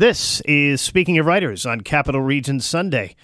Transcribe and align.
This 0.00 0.40
is 0.46 0.80
Speaking 0.80 1.18
of 1.18 1.26
Writers 1.26 1.66
on 1.66 1.82
Capital 1.82 2.22
Region 2.22 2.58
Sunday. 2.60 3.14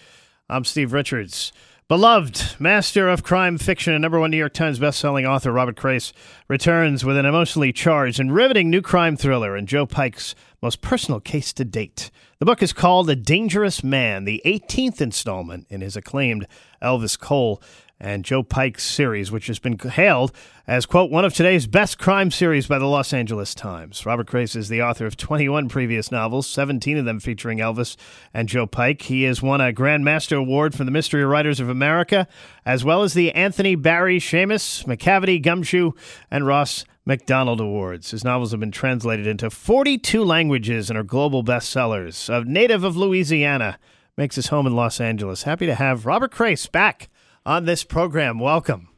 I'm 0.51 0.63
Steve 0.63 0.93
Richards. 0.93 1.51
Beloved 1.89 2.61
master 2.61 3.09
of 3.09 3.23
crime 3.23 3.57
fiction 3.57 3.95
and 3.95 4.03
number 4.03 4.21
one 4.21 4.31
New 4.31 4.37
York 4.37 4.53
Times 4.53 4.79
bestselling 4.79 5.27
author 5.27 5.53
Robert 5.53 5.77
Crais 5.77 6.13
returns 6.49 7.03
with 7.03 7.17
an 7.17 7.25
emotionally 7.25 7.73
charged 7.73 8.21
and 8.21 8.35
riveting 8.35 8.69
new 8.69 8.83
crime 8.83 9.17
thriller 9.17 9.57
and 9.57 9.67
Joe 9.67 9.87
Pike's 9.87 10.35
most 10.61 10.83
personal 10.83 11.19
case 11.19 11.55
to 11.55 11.65
date. 11.65 12.11
The 12.41 12.45
book 12.45 12.63
is 12.63 12.75
called 12.75 13.09
A 13.09 13.17
Dangerous 13.17 13.83
Man, 13.83 14.25
the 14.25 14.43
18th 14.45 15.01
installment 15.01 15.67
in 15.71 15.81
his 15.81 15.97
acclaimed 15.97 16.47
Elvis 16.83 17.19
Cole 17.19 17.63
and 17.99 18.25
Joe 18.25 18.43
Pike's 18.43 18.85
series, 18.85 19.33
which 19.33 19.47
has 19.47 19.59
been 19.59 19.79
hailed 19.79 20.33
as, 20.67 20.85
quote, 20.85 21.11
one 21.11 21.25
of 21.25 21.33
today's 21.33 21.67
best 21.67 21.99
crime 21.99 22.31
series 22.31 22.67
by 22.67 22.79
the 22.79 22.87
Los 22.87 23.13
Angeles 23.13 23.55
Times. 23.55 24.05
Robert 24.05 24.27
Crais 24.27 24.55
is 24.55 24.69
the 24.69 24.83
author 24.83 25.07
of 25.07 25.17
21 25.17 25.69
previous 25.69 26.11
novels, 26.11 26.47
17 26.47 26.99
of 26.99 27.05
them 27.05 27.21
featuring 27.21 27.59
Elvis 27.59 27.97
and 28.35 28.49
Joe 28.49 28.67
Pike. 28.67 29.03
He 29.03 29.23
has 29.23 29.43
won 29.43 29.61
a 29.61 29.73
Grand 29.73 30.05
Master 30.05 30.37
Award 30.37 30.75
from 30.75 30.87
the 30.87 30.93
Mystery 30.93 31.25
Writers 31.25 31.61
of 31.61 31.69
America, 31.69 32.29
as 32.65 32.85
well 32.85 33.03
as 33.03 33.15
the 33.15 33.33
Anthony 33.33 33.75
Barry 33.75 34.19
Shamus, 34.19 34.85
Macavity, 34.85 35.41
Gumshoe, 35.41 35.93
and 36.31 36.47
Ross 36.47 36.85
Macdonald 37.05 37.61
Awards. 37.61 38.11
His 38.11 38.25
novels 38.25 38.51
have 38.51 38.61
been 38.61 38.73
translated 38.73 39.27
into 39.27 39.49
42 39.49 40.23
languages 40.25 40.91
and 40.91 40.99
are 40.99 41.05
global 41.05 41.45
bestsellers. 41.45 42.29
A 42.29 42.45
native 42.45 42.85
of 42.85 42.97
Louisiana, 42.97 43.79
makes 44.17 44.37
his 44.37 44.49
home 44.49 44.67
in 44.67 44.75
Los 44.75 45.01
Angeles. 45.01 45.43
Happy 45.43 45.67
to 45.67 45.75
have 45.75 46.07
Robert 46.07 46.33
Crais 46.33 46.67
back 46.67 47.09
on 47.47 47.65
this 47.65 47.85
program. 47.85 48.39
Welcome. 48.41 48.89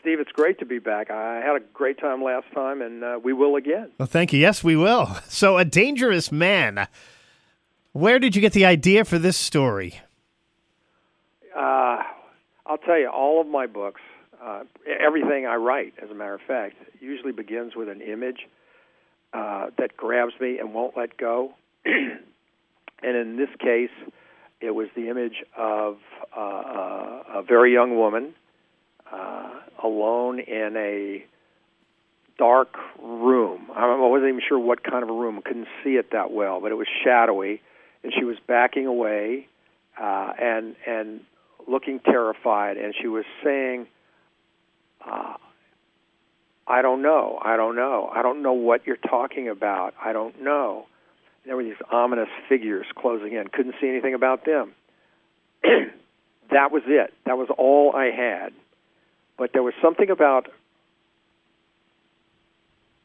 Steve, 0.00 0.20
it's 0.20 0.32
great 0.32 0.58
to 0.60 0.66
be 0.66 0.78
back. 0.78 1.10
I 1.10 1.40
had 1.44 1.56
a 1.56 1.60
great 1.72 1.98
time 1.98 2.22
last 2.22 2.46
time, 2.54 2.80
and 2.80 3.02
uh, 3.02 3.18
we 3.22 3.32
will 3.32 3.56
again. 3.56 3.90
Well, 3.98 4.06
thank 4.06 4.32
you. 4.32 4.38
Yes, 4.38 4.62
we 4.62 4.76
will. 4.76 5.18
So, 5.28 5.58
A 5.58 5.64
Dangerous 5.64 6.30
Man. 6.30 6.86
Where 7.92 8.18
did 8.18 8.36
you 8.36 8.40
get 8.40 8.52
the 8.52 8.64
idea 8.64 9.04
for 9.04 9.18
this 9.18 9.36
story? 9.36 10.00
Uh, 11.56 12.02
I'll 12.66 12.78
tell 12.84 12.98
you, 12.98 13.08
all 13.08 13.40
of 13.40 13.48
my 13.48 13.66
books, 13.66 14.00
uh, 14.42 14.62
everything 15.00 15.46
I 15.46 15.56
write, 15.56 15.94
as 16.02 16.10
a 16.10 16.14
matter 16.14 16.34
of 16.34 16.40
fact, 16.42 16.76
usually 17.00 17.32
begins 17.32 17.74
with 17.74 17.88
an 17.88 18.00
image 18.00 18.46
uh, 19.32 19.70
that 19.78 19.96
grabs 19.96 20.34
me 20.40 20.58
and 20.58 20.72
won't 20.72 20.96
let 20.96 21.16
go. 21.16 21.54
and 21.84 22.20
in 23.02 23.36
this 23.36 23.50
case, 23.58 23.90
it 24.64 24.74
was 24.74 24.88
the 24.96 25.08
image 25.08 25.44
of 25.56 25.98
uh, 26.36 26.40
a 26.40 27.42
very 27.46 27.72
young 27.72 27.96
woman 27.96 28.34
uh, 29.12 29.50
alone 29.82 30.40
in 30.40 30.74
a 30.76 31.24
dark 32.38 32.74
room. 33.02 33.68
I 33.74 33.96
wasn't 33.96 34.30
even 34.30 34.40
sure 34.46 34.58
what 34.58 34.82
kind 34.82 35.02
of 35.02 35.10
a 35.10 35.12
room. 35.12 35.40
Couldn't 35.44 35.68
see 35.82 35.90
it 35.90 36.10
that 36.12 36.32
well, 36.32 36.60
but 36.60 36.72
it 36.72 36.76
was 36.76 36.88
shadowy, 37.04 37.60
and 38.02 38.12
she 38.16 38.24
was 38.24 38.36
backing 38.46 38.86
away 38.86 39.46
uh, 40.00 40.32
and 40.40 40.74
and 40.86 41.20
looking 41.68 42.00
terrified, 42.00 42.76
and 42.76 42.94
she 43.00 43.06
was 43.06 43.24
saying, 43.44 43.86
uh, 45.06 45.34
"I 46.66 46.82
don't 46.82 47.02
know. 47.02 47.38
I 47.42 47.56
don't 47.56 47.76
know. 47.76 48.10
I 48.12 48.22
don't 48.22 48.42
know 48.42 48.54
what 48.54 48.86
you're 48.86 48.96
talking 48.96 49.48
about. 49.48 49.94
I 50.02 50.12
don't 50.12 50.42
know." 50.42 50.86
There 51.44 51.56
were 51.56 51.64
these 51.64 51.74
ominous 51.90 52.28
figures 52.48 52.86
closing 52.96 53.32
in. 53.32 53.48
Couldn't 53.48 53.74
see 53.80 53.88
anything 53.88 54.14
about 54.14 54.44
them. 54.44 54.72
that 55.62 56.72
was 56.72 56.82
it. 56.86 57.12
That 57.26 57.36
was 57.36 57.48
all 57.56 57.94
I 57.94 58.06
had. 58.06 58.52
But 59.36 59.52
there 59.52 59.62
was 59.62 59.74
something 59.82 60.10
about 60.10 60.48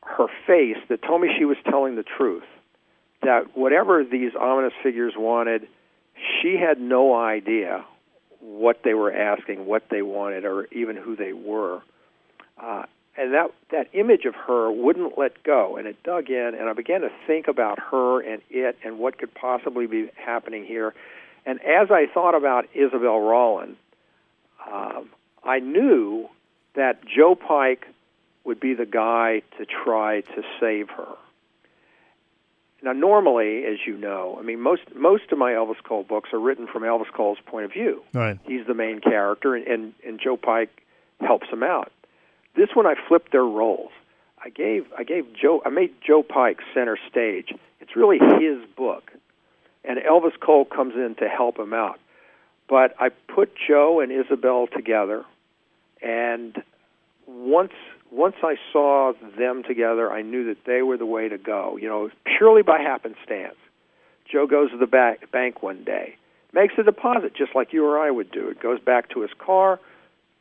her 0.04 0.28
face 0.48 0.78
that 0.90 1.02
told 1.02 1.22
me 1.22 1.30
she 1.38 1.46
was 1.46 1.58
telling 1.70 1.96
the 1.96 2.04
truth. 2.04 2.44
That 3.22 3.58
whatever 3.58 4.04
these 4.04 4.32
ominous 4.40 4.74
figures 4.82 5.14
wanted, 5.18 5.68
she 6.42 6.56
had 6.56 6.80
no 6.80 7.16
idea 7.16 7.84
what 8.40 8.82
they 8.84 8.94
were 8.94 9.12
asking, 9.12 9.66
what 9.66 9.84
they 9.92 10.02
wanted, 10.02 10.46
or 10.46 10.68
even 10.72 10.96
who 10.96 11.18
they 11.18 11.34
were. 11.34 11.82
Uh, 12.58 12.84
and 13.20 13.34
that 13.34 13.52
that 13.72 13.90
image 13.94 14.26
of 14.26 14.34
her 14.34 14.72
wouldn't 14.72 15.18
let 15.18 15.44
go. 15.44 15.76
And 15.76 15.88
it 15.88 16.02
dug 16.04 16.30
in 16.30 16.56
and 16.58 16.70
i 16.70 16.74
began 16.74 17.02
to 17.02 17.12
think 17.28 17.48
about 17.48 17.78
her 17.92 18.22
and 18.22 18.42
it 18.50 18.78
and 18.84 18.98
what 18.98 19.18
could 19.18 19.34
possibly 19.34 19.86
be 19.86 20.10
happening 20.16 20.66
here. 20.66 20.94
And 21.46 21.60
as 21.62 21.92
i 21.92 22.08
thought 22.12 22.36
about 22.36 22.68
isabel 22.74 23.20
roland 23.20 23.76
um, 24.72 25.10
i 25.44 25.60
knew 25.60 26.30
that 26.76 27.06
joe 27.06 27.36
pike 27.36 27.88
would 28.46 28.60
be 28.60 28.74
the 28.74 28.86
guy 28.86 29.42
to 29.58 29.66
try 29.66 30.22
to 30.22 30.44
save 30.60 30.90
her. 30.90 31.08
Now 32.82 32.94
normally 32.94 33.66
as 33.66 33.80
you 33.86 33.98
know 33.98 34.38
i 34.40 34.44
mean 34.44 34.62
most 34.62 34.84
most 34.96 35.32
of 35.32 35.38
my 35.38 35.52
elvis 35.52 35.84
cole 35.84 36.04
books 36.04 36.30
are 36.32 36.40
written 36.40 36.68
from 36.68 36.84
elvis 36.84 37.12
cole's 37.12 37.40
point 37.46 37.66
of 37.66 37.74
view. 37.74 38.02
Right. 38.14 38.40
He's 38.44 38.66
the 38.66 38.74
main 38.74 39.02
character 39.02 39.56
and 39.56 39.68
and, 39.68 39.94
and 40.06 40.20
joe 40.20 40.38
pike 40.38 40.84
helps 41.20 41.50
him 41.50 41.64
out 41.64 41.92
this 42.60 42.76
one 42.76 42.86
I 42.86 42.96
flipped 43.08 43.32
their 43.32 43.46
roles. 43.46 43.92
I 44.44 44.50
gave 44.50 44.86
I 44.98 45.04
gave 45.04 45.26
Joe 45.34 45.62
I 45.66 45.70
made 45.70 45.94
Joe 46.06 46.24
Pike 46.24 46.60
center 46.74 46.98
stage. 47.10 47.54
It's 47.80 47.96
really 47.96 48.20
his 48.20 48.60
book, 48.76 49.12
and 49.84 49.98
Elvis 50.00 50.38
Cole 50.40 50.66
comes 50.66 50.96
in 50.96 51.16
to 51.20 51.28
help 51.28 51.58
him 51.58 51.74
out. 51.74 52.00
But 52.68 52.96
I 53.00 53.10
put 53.10 53.54
Joe 53.68 54.02
and 54.02 54.12
Isabel 54.12 54.68
together, 54.68 55.24
and 56.02 56.62
once 57.26 57.74
once 58.12 58.36
I 58.44 58.56
saw 58.74 59.14
them 59.38 59.64
together, 59.64 60.12
I 60.12 60.22
knew 60.22 60.46
that 60.46 60.66
they 60.66 60.82
were 60.82 60.98
the 60.98 61.06
way 61.06 61.30
to 61.30 61.38
go. 61.38 61.78
You 61.78 61.88
know, 61.88 62.10
purely 62.38 62.62
by 62.62 62.80
happenstance. 62.80 63.56
Joe 64.30 64.46
goes 64.46 64.70
to 64.72 64.78
the 64.78 64.86
back, 64.86 65.32
bank 65.32 65.64
one 65.64 65.84
day, 65.84 66.16
makes 66.54 66.76
a 66.78 66.84
deposit 66.84 67.34
just 67.36 67.56
like 67.56 67.74
you 67.74 67.86
or 67.86 67.98
I 67.98 68.12
would 68.12 68.32
do. 68.32 68.50
It 68.50 68.60
goes 68.60 68.80
back 68.80 69.10
to 69.12 69.22
his 69.22 69.32
car. 69.40 69.80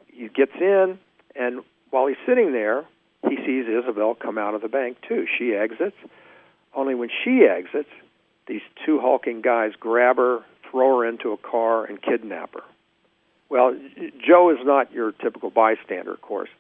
He 0.09 0.29
gets 0.29 0.53
in, 0.61 0.99
and 1.35 1.63
while 1.91 2.07
he's 2.07 2.17
sitting 2.27 2.53
there, 2.53 2.85
he 3.29 3.37
sees 3.37 3.67
Isabel 3.67 4.15
come 4.15 4.39
out 4.39 4.55
of 4.55 4.63
the 4.63 4.69
bank 4.69 4.99
too. 5.07 5.27
She 5.39 5.55
exits. 5.55 5.97
Only 6.75 6.95
when 6.95 7.09
she 7.25 7.45
exits, 7.45 7.89
these 8.47 8.63
two 8.85 9.01
hulking 9.01 9.41
guys 9.41 9.73
grab 9.79 10.17
her, 10.17 10.41
throw 10.71 10.99
her 10.99 11.07
into 11.07 11.33
a 11.33 11.37
car, 11.37 11.85
and 11.85 12.01
kidnap 12.01 12.55
her. 12.55 12.63
Well, 13.49 13.75
Joe 14.27 14.51
is 14.51 14.59
not 14.65 14.93
your 14.93 15.13
typical 15.13 15.51
bystander, 15.51 16.13
of 16.13 16.21
course. 16.21 16.51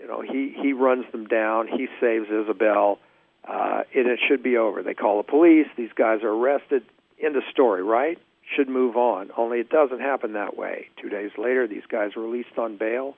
You 0.00 0.06
know, 0.06 0.22
he 0.22 0.54
he 0.60 0.72
runs 0.72 1.04
them 1.12 1.26
down. 1.26 1.66
He 1.66 1.88
saves 2.00 2.28
Isabel, 2.30 2.98
uh, 3.46 3.82
and 3.94 4.06
it 4.06 4.20
should 4.26 4.42
be 4.42 4.56
over. 4.56 4.82
They 4.82 4.94
call 4.94 5.18
the 5.18 5.28
police. 5.28 5.66
These 5.76 5.92
guys 5.94 6.22
are 6.22 6.30
arrested. 6.30 6.84
End 7.22 7.36
of 7.36 7.42
story, 7.50 7.82
right? 7.82 8.18
Should 8.56 8.68
move 8.68 8.96
on. 8.96 9.30
Only 9.36 9.58
it 9.58 9.68
doesn't 9.68 10.00
happen 10.00 10.32
that 10.32 10.56
way. 10.56 10.88
Two 11.00 11.10
days 11.10 11.32
later, 11.36 11.66
these 11.66 11.84
guys 11.88 12.16
are 12.16 12.22
released 12.22 12.56
on 12.56 12.76
bail 12.76 13.16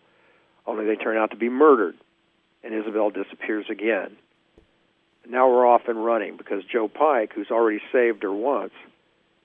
only 0.67 0.87
they 0.87 0.97
turn 0.97 1.17
out 1.17 1.31
to 1.31 1.37
be 1.37 1.49
murdered, 1.49 1.97
and 2.63 2.75
Isabel 2.75 3.11
disappears 3.11 3.67
again. 3.71 4.17
now 5.29 5.49
we're 5.49 5.67
off 5.67 5.89
and 5.89 6.05
running 6.05 6.37
because 6.37 6.65
Joe 6.65 6.89
Pike, 6.89 7.33
who's 7.35 7.51
already 7.51 7.81
saved 7.93 8.23
her 8.23 8.33
once, 8.33 8.73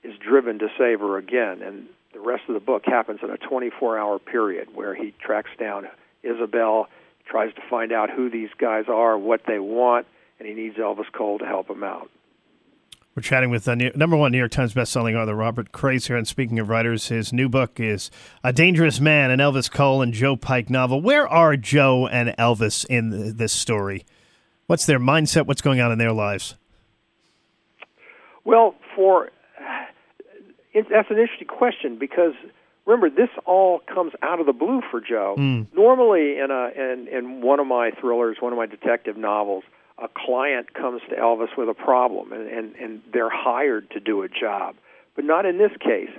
is 0.02 0.16
driven 0.18 0.58
to 0.60 0.68
save 0.78 1.00
her 1.00 1.16
again. 1.18 1.62
And 1.62 1.86
the 2.12 2.20
rest 2.20 2.44
of 2.48 2.54
the 2.54 2.60
book 2.60 2.84
happens 2.84 3.20
in 3.22 3.30
a 3.30 3.36
24 3.36 3.98
hour 3.98 4.18
period 4.18 4.68
where 4.74 4.94
he 4.94 5.12
tracks 5.20 5.50
down 5.58 5.88
Isabel, 6.22 6.88
tries 7.26 7.54
to 7.54 7.62
find 7.68 7.92
out 7.92 8.10
who 8.10 8.30
these 8.30 8.50
guys 8.58 8.84
are, 8.88 9.18
what 9.18 9.42
they 9.46 9.58
want, 9.58 10.06
and 10.38 10.48
he 10.48 10.54
needs 10.54 10.76
Elvis 10.76 11.10
Cole 11.12 11.38
to 11.38 11.46
help 11.46 11.68
him 11.68 11.84
out. 11.84 12.10
We're 13.18 13.22
chatting 13.22 13.50
with 13.50 13.64
the 13.64 13.74
new, 13.74 13.90
number 13.96 14.16
one 14.16 14.30
New 14.30 14.38
York 14.38 14.52
Times 14.52 14.74
bestselling 14.74 15.20
author 15.20 15.34
Robert 15.34 15.72
Crais 15.72 16.06
here. 16.06 16.16
And 16.16 16.28
speaking 16.28 16.60
of 16.60 16.68
writers, 16.68 17.08
his 17.08 17.32
new 17.32 17.48
book 17.48 17.80
is 17.80 18.12
A 18.44 18.52
Dangerous 18.52 19.00
Man, 19.00 19.32
an 19.32 19.40
Elvis 19.40 19.68
Cole 19.68 20.02
and 20.02 20.12
Joe 20.14 20.36
Pike 20.36 20.70
novel. 20.70 21.02
Where 21.02 21.26
are 21.26 21.56
Joe 21.56 22.06
and 22.06 22.28
Elvis 22.38 22.86
in 22.86 23.36
this 23.36 23.52
story? 23.52 24.06
What's 24.68 24.86
their 24.86 25.00
mindset? 25.00 25.48
What's 25.48 25.60
going 25.60 25.80
on 25.80 25.90
in 25.90 25.98
their 25.98 26.12
lives? 26.12 26.54
Well, 28.44 28.76
for 28.94 29.30
it, 30.72 30.86
that's 30.88 31.10
an 31.10 31.18
interesting 31.18 31.48
question 31.48 31.98
because 31.98 32.34
remember 32.86 33.10
this 33.10 33.30
all 33.46 33.80
comes 33.92 34.12
out 34.22 34.38
of 34.38 34.46
the 34.46 34.52
blue 34.52 34.80
for 34.92 35.00
Joe. 35.00 35.34
Mm. 35.36 35.74
Normally, 35.74 36.38
in 36.38 36.52
a 36.52 36.68
in 36.68 37.08
in 37.08 37.40
one 37.40 37.58
of 37.58 37.66
my 37.66 37.90
thrillers, 38.00 38.36
one 38.38 38.52
of 38.52 38.58
my 38.58 38.66
detective 38.66 39.16
novels 39.16 39.64
a 40.02 40.08
client 40.14 40.74
comes 40.74 41.02
to 41.10 41.16
Elvis 41.16 41.56
with 41.56 41.68
a 41.68 41.74
problem 41.74 42.32
and, 42.32 42.48
and, 42.48 42.74
and 42.76 43.02
they're 43.12 43.30
hired 43.30 43.90
to 43.90 44.00
do 44.00 44.22
a 44.22 44.28
job. 44.28 44.76
But 45.16 45.24
not 45.24 45.46
in 45.46 45.58
this 45.58 45.72
case. 45.80 46.10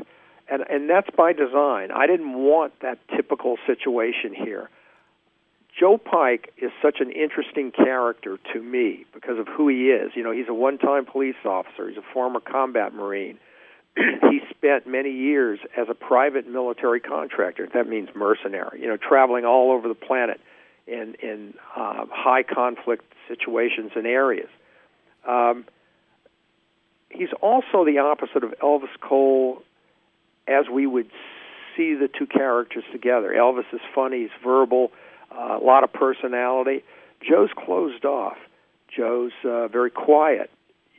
And, 0.52 0.64
and 0.70 0.90
that's 0.90 1.10
by 1.16 1.34
design. 1.34 1.92
I 1.92 2.08
didn't 2.08 2.34
want 2.34 2.74
that 2.82 2.98
typical 3.16 3.58
situation 3.66 4.34
here. 4.34 4.70
Joe 5.80 5.98
Pike 5.98 6.52
is 6.58 6.72
such 6.82 6.98
an 7.00 7.12
interesting 7.12 7.72
character 7.72 8.38
to 8.54 8.62
me 8.62 9.06
because 9.14 9.40
of 9.40 9.48
who 9.48 9.70
he 9.70 9.90
is. 9.92 10.12
You 10.16 10.24
know, 10.24 10.32
he's 10.32 10.50
a 10.50 10.54
one 10.54 10.78
time 10.78 11.06
police 11.06 11.36
officer, 11.46 11.88
he's 11.88 11.98
a 11.98 12.14
former 12.14 12.40
combat 12.40 12.94
Marine. 12.94 13.38
he 13.96 14.42
spent 14.50 14.88
many 14.88 15.12
years 15.12 15.60
as 15.78 15.88
a 15.90 15.94
private 15.94 16.48
military 16.48 17.00
contractor. 17.00 17.68
That 17.74 17.88
means 17.88 18.10
mercenary, 18.16 18.82
you 18.82 18.88
know, 18.88 18.98
traveling 18.98 19.46
all 19.46 19.72
over 19.72 19.88
the 19.88 19.96
planet 19.96 20.42
in, 20.90 21.16
in 21.22 21.54
uh, 21.76 22.06
high 22.12 22.44
conflict 22.44 23.06
situations 23.28 23.92
and 23.96 24.06
areas. 24.08 24.50
Um, 25.28 25.66
he's 27.10 27.30
also 27.42 27.86
the 27.86 28.00
opposite 28.00 28.44
of 28.44 28.54
Elvis 28.62 29.00
Cole 29.02 29.62
as 30.48 30.66
we 30.72 30.88
would 30.88 31.10
see 31.78 31.94
the 31.94 32.08
two 32.08 32.26
characters 32.26 32.84
together. 32.92 33.34
Elvis 33.38 33.72
is 33.72 33.82
funny, 33.94 34.22
he's 34.22 34.44
verbal, 34.44 34.92
uh, 35.32 35.60
a 35.62 35.64
lot 35.64 35.84
of 35.84 35.94
personality. 35.94 36.84
Joe's 37.22 37.52
closed 37.56 38.06
off. 38.06 38.38
Joe's 38.96 39.32
uh, 39.44 39.68
very 39.68 39.92
quiet. 39.92 40.50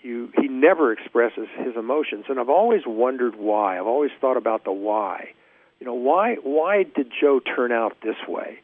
You, 0.03 0.31
he 0.41 0.49
never 0.49 0.93
expresses 0.93 1.49
his 1.59 1.77
emotions, 1.77 2.27
and 2.29 2.39
I've 2.39 2.49
always 2.49 2.83
wondered 2.87 3.35
why. 3.37 3.79
I've 3.79 3.87
always 3.87 4.13
thought 4.21 4.37
about 4.37 4.65
the 4.65 4.73
why. 4.73 5.31
You 5.79 5.87
know, 5.87 5.95
why 5.95 6.37
why 6.43 6.85
did 6.85 7.11
Joe 7.19 7.41
turn 7.41 7.73
out 7.73 7.97
this 8.03 8.17
way? 8.29 8.61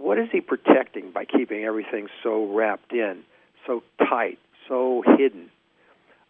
What 0.00 0.18
is 0.18 0.28
he 0.30 0.40
protecting 0.40 1.10
by 1.10 1.24
keeping 1.24 1.64
everything 1.64 2.06
so 2.22 2.46
wrapped 2.46 2.92
in, 2.92 3.24
so 3.66 3.82
tight, 3.98 4.38
so 4.68 5.02
hidden? 5.18 5.50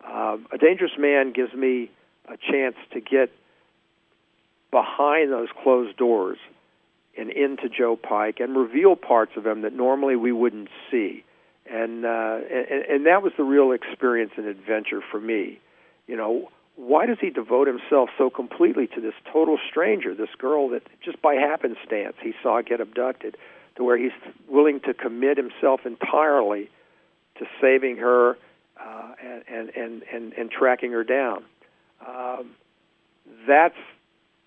Um, 0.04 0.46
a 0.50 0.58
dangerous 0.58 0.92
man 0.98 1.32
gives 1.32 1.52
me 1.52 1.90
a 2.26 2.36
chance 2.50 2.76
to 2.92 3.00
get 3.00 3.30
behind 4.70 5.30
those 5.30 5.48
closed 5.62 5.96
doors 5.98 6.38
and 7.18 7.30
into 7.30 7.68
Joe 7.68 7.96
Pike 7.96 8.40
and 8.40 8.56
reveal 8.56 8.96
parts 8.96 9.32
of 9.36 9.46
him 9.46 9.62
that 9.62 9.74
normally 9.74 10.16
we 10.16 10.32
wouldn't 10.32 10.68
see. 10.90 11.24
And, 11.70 12.06
uh, 12.06 12.38
and 12.50 12.84
and 12.84 13.06
that 13.06 13.22
was 13.22 13.32
the 13.36 13.44
real 13.44 13.72
experience 13.72 14.32
and 14.38 14.46
adventure 14.46 15.02
for 15.10 15.20
me. 15.20 15.60
You 16.06 16.16
know, 16.16 16.48
why 16.76 17.04
does 17.04 17.18
he 17.20 17.28
devote 17.28 17.66
himself 17.66 18.08
so 18.16 18.30
completely 18.30 18.86
to 18.86 19.00
this 19.00 19.12
total 19.30 19.58
stranger, 19.68 20.14
this 20.14 20.34
girl 20.38 20.70
that 20.70 20.82
just 21.04 21.20
by 21.20 21.34
happenstance 21.34 22.14
he 22.22 22.32
saw 22.42 22.62
get 22.62 22.80
abducted, 22.80 23.36
to 23.78 23.84
where 23.84 23.96
he's 23.96 24.12
willing 24.48 24.80
to 24.80 24.92
commit 24.92 25.38
himself 25.38 25.86
entirely 25.86 26.68
to 27.38 27.46
saving 27.60 27.96
her 27.96 28.36
uh, 28.78 29.12
and, 29.24 29.70
and, 29.70 30.02
and, 30.02 30.32
and, 30.34 30.50
tracking 30.50 30.92
her 30.92 31.04
down? 31.04 31.44
Um, 32.06 32.50
that's 33.46 33.76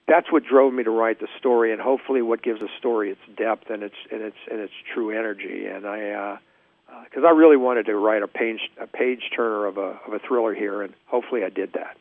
that's 0.08 0.32
what 0.32 0.44
drove 0.44 0.74
me 0.74 0.84
to 0.84 0.90
write 0.90 1.20
the 1.22 1.28
story, 1.40 1.72
and 1.72 1.80
hopefully, 1.80 2.22
what 2.22 2.42
gives 2.42 2.62
a 2.62 2.68
story 2.78 3.12
its 3.12 3.22
depth 3.38 3.70
and 3.70 3.82
its 3.82 3.96
and 4.12 4.22
its 4.22 4.36
and 4.50 4.60
its 4.60 4.74
true 4.94 5.12
energy. 5.18 5.66
And 5.68 5.86
I, 5.86 6.40
because 7.06 7.24
uh, 7.24 7.28
uh, 7.28 7.30
I 7.30 7.32
really 7.32 7.56
wanted 7.56 7.86
to 7.86 7.96
write 7.96 8.22
a 8.22 8.28
page 8.28 8.60
a 8.80 8.88
page 8.88 9.30
turner 9.34 9.66
of 9.66 9.78
a 9.78 10.00
of 10.06 10.14
a 10.14 10.20
thriller 10.20 10.54
here, 10.54 10.82
and 10.82 10.94
hopefully, 11.06 11.44
I 11.46 11.50
did 11.50 11.74
that. 11.74 11.98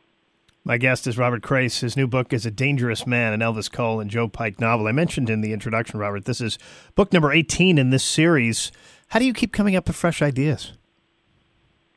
My 0.63 0.77
guest 0.77 1.07
is 1.07 1.17
Robert 1.17 1.41
Crais. 1.41 1.79
His 1.79 1.97
new 1.97 2.07
book 2.07 2.31
is 2.31 2.45
A 2.45 2.51
Dangerous 2.51 3.07
Man, 3.07 3.33
an 3.33 3.39
Elvis 3.39 3.71
Cole 3.71 3.99
and 3.99 4.11
Joe 4.11 4.27
Pike 4.27 4.59
novel. 4.59 4.87
I 4.87 4.91
mentioned 4.91 5.27
in 5.27 5.41
the 5.41 5.53
introduction, 5.53 5.99
Robert, 5.99 6.25
this 6.25 6.39
is 6.39 6.59
book 6.93 7.11
number 7.11 7.31
18 7.31 7.79
in 7.79 7.89
this 7.89 8.03
series. 8.03 8.71
How 9.07 9.17
do 9.17 9.25
you 9.25 9.33
keep 9.33 9.53
coming 9.53 9.75
up 9.75 9.87
with 9.87 9.95
fresh 9.95 10.21
ideas? 10.21 10.73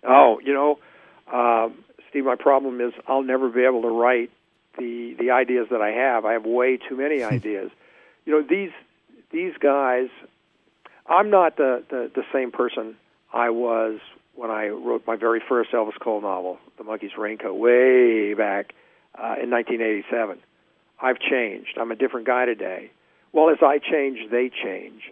Oh, 0.02 0.40
you 0.42 0.54
know, 0.54 0.78
um, 1.30 1.84
Steve, 2.08 2.24
my 2.24 2.36
problem 2.36 2.80
is 2.80 2.94
I'll 3.06 3.22
never 3.22 3.50
be 3.50 3.64
able 3.64 3.82
to 3.82 3.88
write 3.88 4.30
the 4.78 5.14
the 5.18 5.30
ideas 5.30 5.68
that 5.70 5.82
I 5.82 5.90
have. 5.90 6.24
I 6.24 6.32
have 6.32 6.44
way 6.44 6.78
too 6.78 6.96
many 6.96 7.20
hmm. 7.20 7.34
ideas. 7.34 7.70
you 8.24 8.32
know 8.32 8.42
these 8.42 8.72
these 9.30 9.52
guys. 9.60 10.08
I'm 11.06 11.28
not 11.28 11.58
the, 11.58 11.84
the 11.90 12.10
the 12.14 12.22
same 12.32 12.50
person 12.50 12.96
I 13.32 13.50
was 13.50 14.00
when 14.36 14.50
I 14.50 14.68
wrote 14.68 15.06
my 15.06 15.16
very 15.16 15.40
first 15.48 15.70
Elvis 15.72 15.98
Cole 16.00 16.20
novel, 16.20 16.58
The 16.78 16.84
Monkey's 16.84 17.16
Raincoat, 17.16 17.56
way 17.56 18.34
back 18.34 18.74
uh, 19.14 19.36
in 19.42 19.50
1987. 19.50 20.38
I've 21.00 21.18
changed. 21.18 21.76
I'm 21.80 21.90
a 21.90 21.96
different 21.96 22.26
guy 22.26 22.44
today. 22.46 22.90
Well, 23.32 23.50
as 23.50 23.58
I 23.62 23.78
change, 23.78 24.30
they 24.30 24.50
change, 24.50 25.02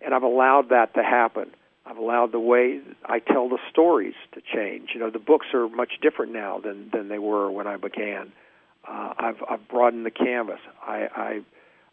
and 0.00 0.14
I've 0.14 0.22
allowed 0.22 0.68
that 0.70 0.94
to 0.94 1.02
happen. 1.02 1.50
I've 1.84 1.96
allowed 1.96 2.32
the 2.32 2.40
way 2.40 2.80
I 3.04 3.18
tell 3.18 3.48
the 3.48 3.58
stories 3.70 4.14
to 4.34 4.40
change. 4.40 4.90
You 4.94 5.00
know, 5.00 5.10
the 5.10 5.18
books 5.18 5.46
are 5.52 5.68
much 5.68 5.94
different 6.00 6.32
now 6.32 6.60
than 6.60 6.90
than 6.92 7.08
they 7.08 7.18
were 7.18 7.50
when 7.50 7.66
I 7.66 7.76
began. 7.76 8.32
Uh, 8.88 9.14
I've 9.18 9.42
I've 9.48 9.68
broadened 9.68 10.06
the 10.06 10.12
canvas. 10.12 10.60
I 10.80 11.40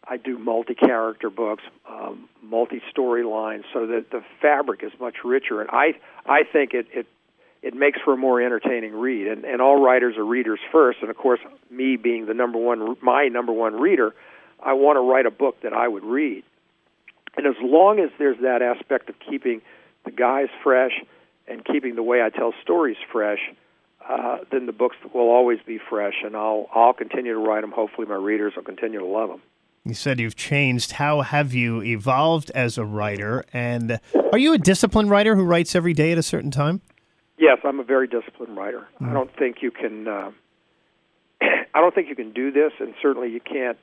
I, 0.10 0.18
do 0.18 0.38
multi-character 0.38 1.30
books, 1.30 1.64
um, 1.90 2.28
multi-story 2.42 3.24
lines, 3.24 3.66
so 3.74 3.88
that 3.88 4.12
the 4.12 4.24
fabric 4.42 4.84
is 4.84 4.92
much 5.00 5.18
richer. 5.24 5.62
And 5.62 5.70
I 5.72 5.94
I 6.26 6.44
think 6.44 6.74
it 6.74 6.88
it 6.94 7.08
it 7.62 7.74
makes 7.74 8.00
for 8.04 8.14
a 8.14 8.18
more 8.18 8.42
entertaining 8.42 8.94
read. 8.94 9.28
And 9.28 9.46
and 9.46 9.62
all 9.62 9.82
writers 9.82 10.18
are 10.18 10.26
readers 10.26 10.60
first. 10.72 11.00
And 11.02 11.10
of 11.10 11.18
course, 11.18 11.40
me 11.70 11.96
being 11.96 12.26
the 12.26 12.34
number 12.34 12.58
one 12.58 12.98
my 13.02 13.28
number 13.28 13.54
one 13.54 13.80
reader, 13.80 14.14
I 14.62 14.74
want 14.74 14.98
to 14.98 15.02
write 15.02 15.26
a 15.26 15.32
book 15.32 15.62
that 15.62 15.74
I 15.74 15.88
would 15.88 16.04
read. 16.04 16.44
And 17.38 17.46
as 17.46 17.56
long 17.62 18.00
as 18.00 18.10
there's 18.18 18.40
that 18.42 18.62
aspect 18.62 19.10
of 19.10 19.16
keeping 19.20 19.62
the 20.06 20.12
guys 20.12 20.48
fresh 20.64 20.94
and 21.48 21.64
keeping 21.64 21.96
the 21.96 22.04
way 22.04 22.22
I 22.22 22.30
tell 22.30 22.54
stories 22.62 22.98
fresh, 23.12 23.40
uh, 24.08 24.40
then 24.52 24.66
the 24.66 24.72
books 24.72 24.98
will 25.14 25.30
always 25.30 25.60
be 25.66 25.78
fresh, 25.78 26.16
and 26.24 26.36
I'll 26.36 26.68
I'll 26.74 26.94
continue 26.94 27.34
to 27.34 27.40
write 27.40 27.62
them. 27.62 27.72
Hopefully, 27.72 28.08
my 28.08 28.16
readers 28.16 28.54
will 28.56 28.64
continue 28.64 29.00
to 29.00 29.06
love 29.06 29.30
them. 29.30 29.42
You 29.90 29.96
said 29.96 30.20
you've 30.20 30.36
changed. 30.36 30.94
How 30.94 31.22
have 31.22 31.54
you 31.54 31.82
evolved 31.82 32.52
as 32.52 32.78
a 32.78 32.86
writer? 32.86 33.44
And 33.52 34.00
are 34.32 34.38
you 34.38 34.54
a 34.54 34.58
disciplined 34.60 35.10
writer 35.10 35.36
who 35.36 35.44
writes 35.44 35.76
every 35.76 35.94
day 35.94 36.12
at 36.12 36.18
a 36.20 36.24
certain 36.24 36.52
time? 36.52 36.82
Yes, 37.40 37.58
I'm 37.64 37.80
a 37.80 37.84
very 37.84 38.08
disciplined 38.08 38.56
writer. 38.56 38.88
Mm. 39.02 39.10
I 39.10 39.14
don't 39.14 39.36
think 39.36 39.58
you 39.62 39.72
can. 39.72 40.08
Uh, 40.08 40.32
I 41.42 41.82
don't 41.82 41.96
think 41.96 42.08
you 42.08 42.16
can 42.16 42.32
do 42.32 42.52
this, 42.52 42.72
and 42.80 42.94
certainly 43.02 43.32
you 43.32 43.40
can't 43.40 43.78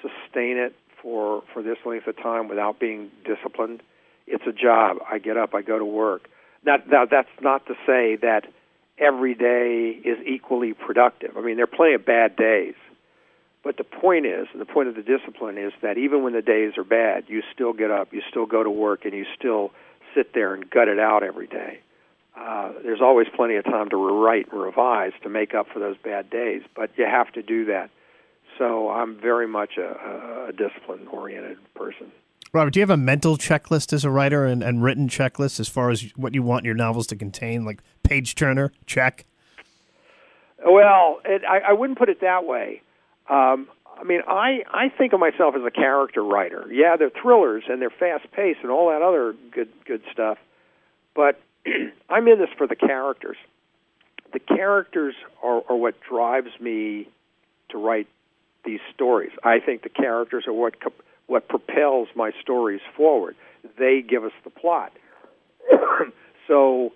sustain 0.00 0.56
it 0.56 0.74
for 1.02 1.42
for 1.52 1.62
this 1.62 1.78
length 1.84 2.06
of 2.06 2.16
time 2.16 2.48
without 2.48 2.78
being 2.78 3.10
disciplined. 3.24 3.82
It's 4.28 4.44
a 4.46 4.52
job. 4.52 4.98
I 5.10 5.18
get 5.18 5.36
up, 5.36 5.54
I 5.54 5.62
go 5.62 5.78
to 5.78 5.84
work. 5.84 6.28
Now, 6.64 6.76
now 6.86 7.06
that's 7.06 7.28
not 7.40 7.66
to 7.66 7.74
say 7.86 8.16
that 8.22 8.44
every 8.98 9.34
day 9.34 9.98
is 10.04 10.18
equally 10.24 10.74
productive. 10.74 11.36
I 11.36 11.40
mean, 11.40 11.56
there 11.56 11.64
are 11.64 11.66
plenty 11.66 11.94
of 11.94 12.04
bad 12.04 12.36
days. 12.36 12.74
But 13.62 13.76
the 13.76 13.84
point 13.84 14.24
is, 14.24 14.46
and 14.52 14.60
the 14.60 14.66
point 14.66 14.88
of 14.88 14.94
the 14.94 15.02
discipline 15.02 15.58
is 15.58 15.72
that 15.82 15.98
even 15.98 16.22
when 16.22 16.32
the 16.32 16.42
days 16.42 16.78
are 16.78 16.84
bad, 16.84 17.24
you 17.28 17.42
still 17.52 17.72
get 17.72 17.90
up, 17.90 18.12
you 18.12 18.22
still 18.28 18.46
go 18.46 18.62
to 18.62 18.70
work, 18.70 19.04
and 19.04 19.12
you 19.12 19.26
still 19.36 19.70
sit 20.14 20.32
there 20.32 20.54
and 20.54 20.68
gut 20.68 20.88
it 20.88 20.98
out 20.98 21.22
every 21.22 21.46
day. 21.46 21.80
Uh, 22.36 22.72
there's 22.82 23.02
always 23.02 23.26
plenty 23.34 23.56
of 23.56 23.64
time 23.64 23.90
to 23.90 23.96
rewrite 23.96 24.50
and 24.50 24.60
revise 24.60 25.12
to 25.22 25.28
make 25.28 25.54
up 25.54 25.66
for 25.72 25.78
those 25.78 25.96
bad 26.02 26.30
days, 26.30 26.62
but 26.74 26.90
you 26.96 27.04
have 27.04 27.30
to 27.32 27.42
do 27.42 27.66
that. 27.66 27.90
So 28.56 28.90
I'm 28.90 29.20
very 29.20 29.46
much 29.46 29.76
a, 29.76 30.48
a 30.48 30.52
discipline 30.52 31.06
oriented 31.08 31.58
person. 31.74 32.12
Robert, 32.52 32.72
do 32.72 32.80
you 32.80 32.82
have 32.82 32.90
a 32.90 32.96
mental 32.96 33.36
checklist 33.36 33.92
as 33.92 34.04
a 34.04 34.10
writer 34.10 34.44
and, 34.44 34.62
and 34.62 34.82
written 34.82 35.08
checklist 35.08 35.60
as 35.60 35.68
far 35.68 35.90
as 35.90 36.02
what 36.16 36.34
you 36.34 36.42
want 36.42 36.64
your 36.64 36.74
novels 36.74 37.06
to 37.08 37.16
contain, 37.16 37.64
like 37.64 37.80
page 38.02 38.34
turner, 38.34 38.72
check? 38.86 39.24
Well, 40.64 41.20
it, 41.24 41.42
I, 41.48 41.60
I 41.70 41.72
wouldn't 41.72 41.98
put 41.98 42.08
it 42.08 42.20
that 42.22 42.44
way. 42.44 42.82
Um, 43.28 43.68
I 44.00 44.04
mean, 44.04 44.22
I, 44.26 44.62
I 44.72 44.88
think 44.88 45.12
of 45.12 45.20
myself 45.20 45.54
as 45.56 45.62
a 45.64 45.70
character 45.70 46.24
writer. 46.24 46.66
Yeah, 46.70 46.96
they're 46.96 47.10
thrillers 47.10 47.64
and 47.68 47.82
they're 47.82 47.90
fast 47.90 48.30
paced 48.32 48.60
and 48.62 48.70
all 48.70 48.88
that 48.88 49.02
other 49.02 49.34
good 49.52 49.68
good 49.84 50.02
stuff, 50.12 50.38
but 51.14 51.40
I'm 52.08 52.26
in 52.28 52.38
this 52.38 52.48
for 52.56 52.66
the 52.66 52.76
characters. 52.76 53.36
The 54.32 54.38
characters 54.38 55.14
are, 55.42 55.62
are 55.68 55.76
what 55.76 55.96
drives 56.00 56.58
me 56.60 57.08
to 57.70 57.78
write 57.78 58.06
these 58.64 58.80
stories. 58.94 59.32
I 59.42 59.58
think 59.60 59.82
the 59.82 59.88
characters 59.88 60.44
are 60.46 60.52
what 60.52 60.74
what 61.26 61.48
propels 61.48 62.08
my 62.16 62.32
stories 62.40 62.80
forward. 62.96 63.36
They 63.78 64.02
give 64.02 64.24
us 64.24 64.32
the 64.44 64.50
plot. 64.50 64.92
so 66.48 66.92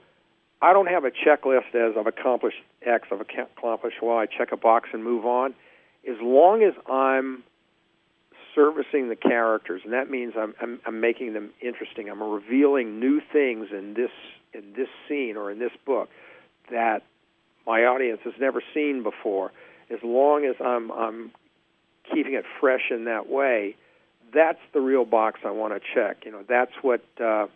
I 0.61 0.73
don't 0.73 0.89
have 0.89 1.05
a 1.05 1.11
checklist 1.11 1.75
as 1.75 1.95
I've 1.99 2.07
accomplished 2.07 2.57
X, 2.85 3.09
I've 3.13 3.21
accomplished 3.21 4.03
Y, 4.03 4.27
check 4.27 4.53
a 4.53 4.57
box 4.57 4.89
and 4.93 5.05
move 5.05 5.27
on. 5.27 5.55
As 6.09 6.17
long 6.21 6.63
as 6.63 6.75
I'm 6.91 7.43
servicing 8.55 9.09
the 9.09 9.17
characters, 9.17 9.83
and 9.85 9.93
that 9.93 10.11
means 10.11 10.35
I'm, 10.39 10.55
I'm, 10.61 10.81
I'm 10.87 11.01
making 11.01 11.33
them 11.33 11.51
interesting. 11.61 12.09
I'm 12.09 12.23
revealing 12.23 13.01
new 13.01 13.21
things 13.33 13.69
in 13.73 13.95
this 13.95 14.11
in 14.53 14.73
this 14.77 14.89
scene 15.09 15.37
or 15.37 15.51
in 15.51 15.59
this 15.59 15.73
book 15.85 16.09
that 16.71 17.03
my 17.67 17.85
audience 17.85 18.21
has 18.25 18.35
never 18.39 18.63
seen 18.73 19.03
before. 19.03 19.51
As 19.91 19.99
long 20.03 20.45
as 20.45 20.55
I'm 20.65 20.91
I'm 20.93 21.33
keeping 22.13 22.35
it 22.35 22.45
fresh 22.61 22.91
in 22.91 23.07
that 23.07 23.29
way, 23.29 23.75
that's 24.33 24.61
the 24.73 24.81
real 24.81 25.05
box 25.05 25.41
I 25.45 25.51
want 25.51 25.75
to 25.75 25.81
check. 25.95 26.25
You 26.25 26.33
know, 26.33 26.45
that's 26.49 26.73
what 26.83 27.03
uh, 27.23 27.47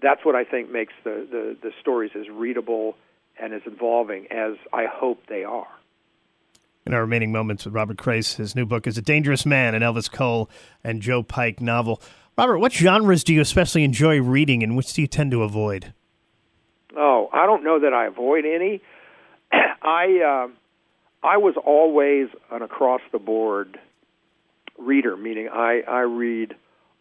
that's 0.00 0.24
what 0.24 0.34
I 0.34 0.44
think 0.44 0.70
makes 0.70 0.92
the, 1.04 1.26
the, 1.30 1.56
the 1.60 1.72
stories 1.80 2.12
as 2.18 2.28
readable 2.28 2.94
and 3.40 3.52
as 3.52 3.62
involving 3.66 4.26
as 4.30 4.54
I 4.72 4.86
hope 4.90 5.22
they 5.28 5.44
are. 5.44 5.66
In 6.88 6.94
our 6.94 7.02
remaining 7.02 7.32
moments 7.32 7.66
with 7.66 7.74
Robert 7.74 7.98
Crais, 7.98 8.36
his 8.36 8.56
new 8.56 8.64
book 8.64 8.86
is 8.86 8.96
A 8.96 9.02
Dangerous 9.02 9.44
Man, 9.44 9.74
an 9.74 9.82
Elvis 9.82 10.10
Cole 10.10 10.48
and 10.82 11.02
Joe 11.02 11.22
Pike 11.22 11.60
novel. 11.60 12.00
Robert, 12.38 12.60
what 12.60 12.72
genres 12.72 13.22
do 13.22 13.34
you 13.34 13.42
especially 13.42 13.84
enjoy 13.84 14.22
reading 14.22 14.62
and 14.62 14.74
which 14.74 14.94
do 14.94 15.02
you 15.02 15.06
tend 15.06 15.30
to 15.32 15.42
avoid? 15.42 15.92
Oh, 16.96 17.28
I 17.30 17.44
don't 17.44 17.62
know 17.62 17.78
that 17.80 17.92
I 17.92 18.06
avoid 18.06 18.46
any. 18.46 18.80
I 19.52 20.46
uh, 20.46 20.48
I 21.22 21.36
was 21.36 21.56
always 21.62 22.28
an 22.50 22.62
across 22.62 23.02
the 23.12 23.18
board 23.18 23.78
reader, 24.78 25.14
meaning 25.14 25.50
I, 25.52 25.82
I 25.86 26.00
read 26.00 26.54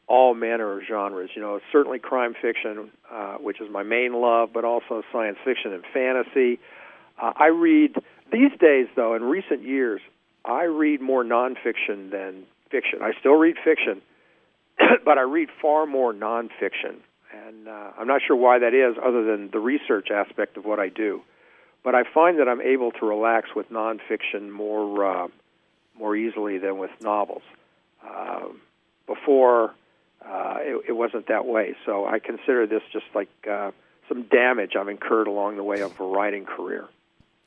all 0.06 0.34
manner 0.34 0.77
of 0.77 0.86
genres. 0.86 1.29
You 1.34 1.41
know, 1.41 1.62
certainly 1.72 2.00
crime 2.00 2.34
fiction, 2.41 2.91
uh, 3.10 3.36
which 3.36 3.62
is 3.62 3.70
my 3.72 3.84
main 3.84 4.13
love, 4.15 4.50
but 4.53 4.65
also 4.65 5.01
science 5.13 5.38
fiction 5.46 5.72
and 5.72 5.86
fantasy. 5.94 6.60
Uh, 7.22 7.32
I 7.38 7.48
read 7.48 7.96
these 8.31 8.51
days, 8.60 8.88
though. 8.96 9.15
In 9.15 9.24
recent 9.24 9.63
years, 9.63 10.01
I 10.46 10.63
read 10.63 11.01
more 11.01 11.24
nonfiction 11.24 12.12
than 12.12 12.43
fiction. 12.69 13.00
I 13.01 13.12
still 13.19 13.36
read 13.36 13.55
fiction, 13.63 14.01
but 15.05 15.17
I 15.17 15.22
read 15.22 15.50
far 15.62 15.86
more 15.86 16.13
nonfiction, 16.13 16.98
and 17.34 17.67
uh, 17.67 17.91
I'm 17.98 18.07
not 18.07 18.22
sure 18.25 18.36
why 18.36 18.60
that 18.60 18.74
is, 18.74 18.98
other 19.03 19.24
than 19.24 19.50
the 19.51 19.60
research 19.60 20.10
aspect 20.12 20.57
of 20.57 20.65
what 20.65 20.79
I 20.79 20.89
do. 20.89 21.22
But 21.84 21.96
I 21.96 22.03
find 22.03 22.39
that 22.39 22.48
I'm 22.48 22.62
able 22.62 22.91
to 22.93 23.05
relax 23.05 23.50
with 23.55 23.69
nonfiction 23.69 24.51
more 24.51 25.05
uh, 25.05 25.27
more 25.98 26.15
easily 26.15 26.57
than 26.57 26.77
with 26.77 26.91
novels. 27.01 27.43
Uh, 28.07 28.50
before, 29.07 29.74
it, 30.67 30.89
it 30.89 30.91
wasn't 30.93 31.27
that 31.27 31.46
way. 31.46 31.75
So 31.86 32.05
I 32.05 32.19
consider 32.19 32.67
this 32.67 32.81
just 32.91 33.05
like 33.15 33.29
uh, 33.50 33.72
some 34.07 34.24
damage 34.24 34.75
I've 34.75 34.89
incurred 34.89 35.27
along 35.27 35.57
the 35.57 35.63
way 35.63 35.81
of 35.81 36.00
a 36.00 36.03
writing 36.03 36.46
career. 36.46 36.86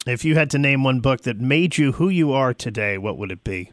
If 0.06 0.24
you 0.24 0.34
had 0.34 0.50
to 0.50 0.58
name 0.58 0.82
one 0.82 1.00
book 1.00 1.22
that 1.22 1.38
made 1.38 1.76
you 1.76 1.92
who 1.92 2.08
you 2.08 2.32
are 2.32 2.54
today, 2.54 2.96
what 2.96 3.18
would 3.18 3.30
it 3.30 3.44
be? 3.44 3.70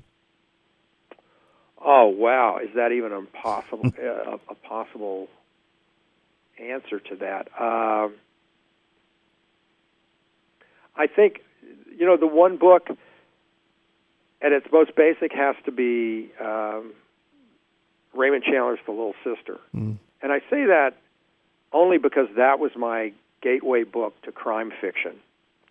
Oh 1.83 2.07
wow, 2.07 2.59
is 2.61 2.69
that 2.75 2.91
even 2.91 3.13
a 3.13 3.21
possible 3.21 3.91
a 4.49 4.55
possible 4.55 5.29
answer 6.59 6.99
to 6.99 7.15
that? 7.17 7.47
Uh, 7.57 8.09
I 10.97 11.07
think 11.07 11.41
you 11.97 12.05
know 12.05 12.17
the 12.17 12.27
one 12.27 12.57
book 12.57 12.89
at 14.41 14.51
its 14.51 14.67
most 14.71 14.95
basic 14.95 15.31
has 15.31 15.55
to 15.63 15.71
be 15.71 16.29
um, 16.43 16.93
Raymond 18.13 18.43
Chandler's 18.43 18.79
The 18.85 18.91
Little 18.91 19.15
Sister, 19.23 19.59
mm. 19.73 19.97
and 20.21 20.31
I 20.33 20.39
say 20.49 20.65
that 20.65 20.91
only 21.71 21.97
because 21.99 22.27
that 22.35 22.59
was 22.59 22.71
my 22.75 23.13
gateway 23.41 23.85
book 23.85 24.21
to 24.23 24.33
crime 24.33 24.73
fiction. 24.81 25.13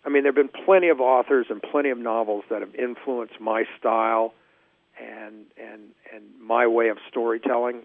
I 0.05 0.09
mean, 0.09 0.23
there 0.23 0.31
have 0.31 0.35
been 0.35 0.63
plenty 0.65 0.89
of 0.89 1.01
authors 1.01 1.47
and 1.49 1.61
plenty 1.61 1.89
of 1.89 1.97
novels 1.97 2.43
that 2.49 2.61
have 2.61 2.73
influenced 2.75 3.39
my 3.39 3.65
style 3.79 4.33
and 4.99 5.45
and 5.57 5.81
and 6.13 6.23
my 6.41 6.67
way 6.67 6.89
of 6.89 6.97
storytelling. 7.09 7.81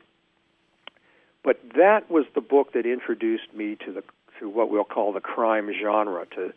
But 1.45 1.61
that 1.77 2.11
was 2.11 2.25
the 2.35 2.41
book 2.41 2.73
that 2.75 2.87
introduced 2.87 3.53
me 3.55 3.77
to 3.85 3.93
the 3.93 4.03
to 4.39 4.49
what 4.49 4.71
we'll 4.71 4.85
call 4.85 5.13
the 5.13 5.21
crime 5.21 5.71
genre, 5.81 6.27
to 6.37 6.53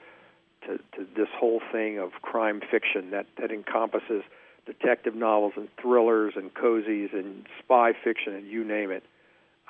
to, 0.67 0.77
to 0.77 1.07
this 1.15 1.27
whole 1.37 1.61
thing 1.71 1.99
of 1.99 2.11
crime 2.21 2.61
fiction 2.71 3.11
that 3.11 3.25
that 3.39 3.51
encompasses 3.51 4.23
detective 4.65 5.15
novels 5.15 5.53
and 5.55 5.67
thrillers 5.79 6.33
and 6.35 6.53
cozies 6.53 7.13
and 7.13 7.45
spy 7.59 7.93
fiction 8.03 8.33
and 8.33 8.47
you 8.47 8.63
name 8.63 8.91
it. 8.91 9.03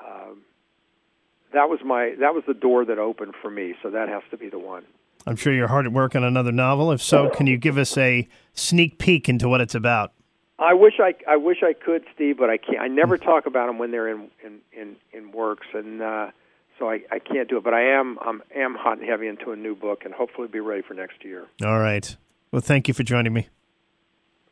Um, 0.05 0.41
that 1.53 1.69
was 1.69 1.79
my 1.85 2.15
that 2.19 2.33
was 2.33 2.43
the 2.47 2.53
door 2.53 2.85
that 2.85 2.99
opened 2.99 3.33
for 3.41 3.49
me. 3.49 3.75
So 3.81 3.89
that 3.91 4.09
has 4.09 4.23
to 4.31 4.37
be 4.37 4.49
the 4.49 4.59
one. 4.59 4.83
I'm 5.25 5.35
sure 5.35 5.53
you're 5.53 5.67
hard 5.67 5.85
at 5.85 5.91
work 5.91 6.15
on 6.15 6.23
another 6.23 6.51
novel. 6.51 6.91
If 6.91 7.01
so, 7.01 7.29
can 7.29 7.47
you 7.47 7.57
give 7.57 7.77
us 7.77 7.97
a 7.97 8.27
sneak 8.53 8.99
peek 8.99 9.27
into 9.27 9.49
what 9.49 9.59
it's 9.61 9.75
about? 9.75 10.11
I 10.57 10.73
wish 10.73 10.93
I 10.99 11.15
I 11.27 11.35
wish 11.35 11.63
I 11.63 11.73
could, 11.73 12.05
Steve, 12.13 12.37
but 12.37 12.49
I 12.49 12.57
can't. 12.57 12.79
I 12.79 12.87
never 12.87 13.17
talk 13.17 13.45
about 13.45 13.67
them 13.67 13.77
when 13.77 13.91
they're 13.91 14.07
in 14.07 14.29
in 14.43 14.59
in, 14.71 14.95
in 15.11 15.31
works, 15.31 15.67
and 15.73 16.01
uh, 16.01 16.31
so 16.79 16.89
I, 16.89 17.01
I 17.11 17.19
can't 17.19 17.49
do 17.49 17.57
it. 17.57 17.63
But 17.63 17.73
I 17.73 17.97
am 17.99 18.17
I'm 18.21 18.41
am 18.55 18.75
hot 18.75 18.99
and 18.99 19.07
heavy 19.07 19.27
into 19.27 19.51
a 19.51 19.55
new 19.55 19.75
book, 19.75 20.05
and 20.05 20.13
hopefully 20.13 20.47
be 20.47 20.61
ready 20.61 20.81
for 20.81 20.93
next 20.93 21.25
year. 21.25 21.47
All 21.65 21.79
right. 21.79 22.15
Well, 22.51 22.61
thank 22.61 22.87
you 22.87 22.93
for 22.93 23.03
joining 23.03 23.33
me. 23.33 23.49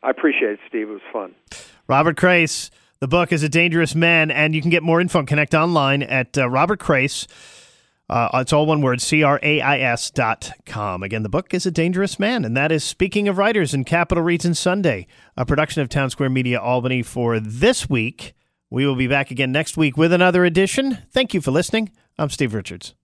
I 0.02 0.10
appreciate 0.10 0.52
it, 0.52 0.60
Steve. 0.68 0.90
It 0.90 0.92
was 0.92 1.02
fun. 1.12 1.34
Robert 1.88 2.16
Crais. 2.16 2.70
The 3.00 3.08
book 3.08 3.32
is 3.32 3.42
a 3.42 3.48
dangerous 3.48 3.94
man, 3.94 4.30
and 4.30 4.54
you 4.54 4.62
can 4.62 4.70
get 4.70 4.82
more 4.82 5.00
info 5.00 5.18
and 5.18 5.28
connect 5.28 5.52
online 5.52 6.02
at 6.02 6.38
uh, 6.38 6.48
Robert 6.48 6.78
Crais. 6.78 7.26
Uh, 8.08 8.28
it's 8.34 8.52
all 8.52 8.66
one 8.66 8.82
word, 8.82 9.00
C 9.00 9.22
R 9.22 9.40
A 9.42 9.60
I 9.60 9.78
S 9.78 10.10
dot 10.10 10.52
com. 10.66 11.02
Again, 11.02 11.22
the 11.22 11.28
book 11.28 11.54
is 11.54 11.64
A 11.64 11.70
Dangerous 11.70 12.18
Man, 12.18 12.44
and 12.44 12.56
that 12.56 12.70
is 12.70 12.84
Speaking 12.84 13.28
of 13.28 13.38
Writers 13.38 13.72
in 13.72 13.84
Capital 13.84 14.22
Region 14.22 14.54
Sunday, 14.54 15.06
a 15.36 15.46
production 15.46 15.80
of 15.80 15.88
Town 15.88 16.10
Square 16.10 16.30
Media 16.30 16.60
Albany 16.60 17.02
for 17.02 17.40
this 17.40 17.88
week. 17.88 18.34
We 18.70 18.86
will 18.86 18.96
be 18.96 19.06
back 19.06 19.30
again 19.30 19.52
next 19.52 19.76
week 19.76 19.96
with 19.96 20.12
another 20.12 20.44
edition. 20.44 20.98
Thank 21.12 21.32
you 21.32 21.40
for 21.40 21.50
listening. 21.50 21.92
I'm 22.18 22.28
Steve 22.28 22.52
Richards. 22.52 22.94